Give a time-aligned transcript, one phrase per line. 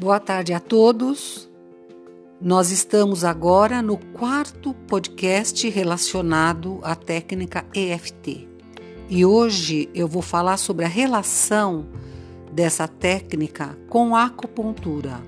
[0.00, 1.46] Boa tarde a todos.
[2.40, 8.48] Nós estamos agora no quarto podcast relacionado à técnica EFT.
[9.10, 11.86] E hoje eu vou falar sobre a relação
[12.50, 15.20] dessa técnica com a acupuntura.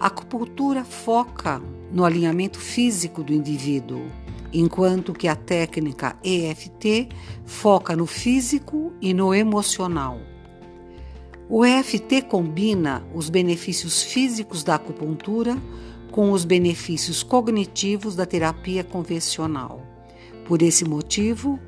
[0.00, 1.62] A acupuntura foca
[1.92, 4.02] no alinhamento físico do indivíduo,
[4.52, 7.08] enquanto que a técnica EFT
[7.44, 10.18] foca no físico e no emocional.
[11.48, 15.56] O EFT combina os benefícios físicos da acupuntura
[16.10, 19.80] com os benefícios cognitivos da terapia convencional.
[20.44, 21.60] Por esse motivo,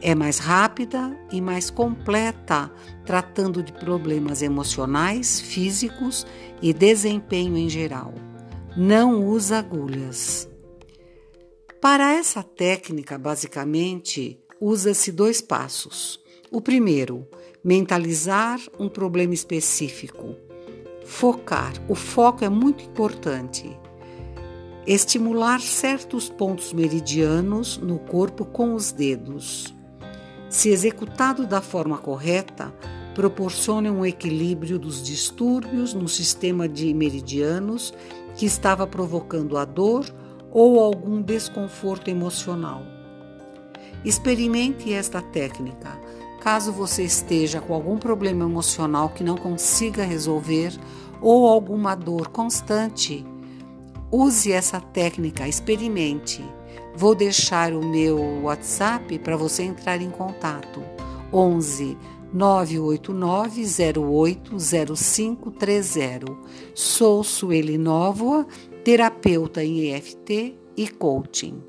[0.00, 2.70] é mais rápida e mais completa,
[3.04, 6.24] tratando de problemas emocionais, físicos
[6.62, 8.14] e desempenho em geral.
[8.76, 10.48] Não usa agulhas.
[11.80, 16.20] Para essa técnica, basicamente, usa-se dois passos.
[16.50, 17.26] O primeiro,
[17.66, 20.36] mentalizar um problema específico.
[21.04, 21.72] Focar.
[21.88, 23.76] O foco é muito importante.
[24.86, 29.74] Estimular certos pontos meridianos no corpo com os dedos.
[30.48, 32.72] Se executado da forma correta,
[33.16, 37.92] proporciona um equilíbrio dos distúrbios no sistema de meridianos
[38.36, 40.06] que estava provocando a dor
[40.52, 42.84] ou algum desconforto emocional.
[44.04, 46.00] Experimente esta técnica
[46.40, 50.72] Caso você esteja com algum problema emocional que não consiga resolver
[51.20, 53.24] ou alguma dor constante,
[54.10, 56.44] use essa técnica, experimente.
[56.94, 60.82] Vou deixar o meu WhatsApp para você entrar em contato.
[61.32, 61.96] 11
[62.32, 63.64] 989
[64.52, 66.36] 080530.
[66.74, 68.46] Sou Sueli Nóvoa,
[68.84, 71.62] terapeuta em EFT e coaching.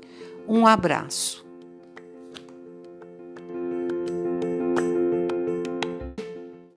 [0.46, 1.47] Um abraço.